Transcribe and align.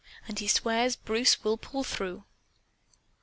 And 0.27 0.39
he 0.39 0.47
swears 0.47 0.95
Bruce 0.95 1.43
will 1.43 1.57
pull 1.57 1.83
through!" 1.83 2.23